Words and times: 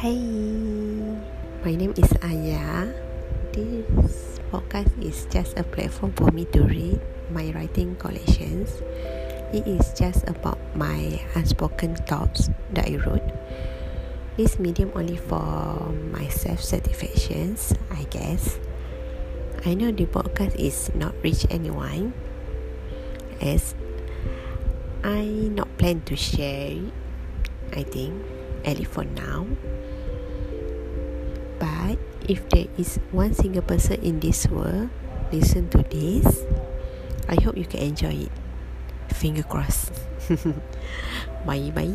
Hi, 0.00 0.16
my 1.60 1.76
name 1.76 1.92
is 1.92 2.08
Aya. 2.24 2.88
This 3.52 4.40
podcast 4.48 4.88
is 4.96 5.28
just 5.28 5.60
a 5.60 5.62
platform 5.62 6.16
for 6.16 6.32
me 6.32 6.48
to 6.56 6.64
read 6.64 6.96
my 7.28 7.52
writing 7.52 8.00
collections. 8.00 8.80
It 9.52 9.68
is 9.68 9.92
just 9.92 10.24
about 10.24 10.56
my 10.72 11.20
unspoken 11.36 12.00
thoughts 12.08 12.48
that 12.72 12.88
I 12.88 12.96
wrote. 12.96 13.28
This 14.40 14.56
medium 14.56 14.88
only 14.96 15.20
for 15.20 15.92
my 16.16 16.32
self 16.32 16.64
satisfactions, 16.64 17.76
I 17.92 18.08
guess. 18.08 18.56
I 19.68 19.76
know 19.76 19.92
the 19.92 20.08
podcast 20.08 20.56
is 20.56 20.88
not 20.96 21.12
reach 21.20 21.44
anyone, 21.52 22.16
as 23.44 23.76
I 25.04 25.28
not 25.52 25.68
plan 25.76 26.00
to 26.08 26.16
share. 26.16 26.80
I 27.76 27.84
think, 27.84 28.39
for 28.84 29.04
now. 29.04 29.46
But 31.58 31.98
if 32.28 32.48
there 32.50 32.66
is 32.78 32.96
one 33.12 33.34
single 33.34 33.62
person 33.62 34.00
in 34.02 34.20
this 34.20 34.46
world 34.48 34.90
listen 35.32 35.68
to 35.70 35.82
this, 35.90 36.44
I 37.28 37.40
hope 37.42 37.56
you 37.56 37.64
can 37.66 37.80
enjoy 37.80 38.26
it. 38.26 38.32
Finger 39.14 39.42
crossed. 39.42 39.92
bye 41.46 41.70
bye. 41.70 41.90